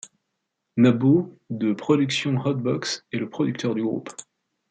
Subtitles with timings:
[0.77, 4.09] Nabo, de Productions Hot-Box, est le producteur du groupe.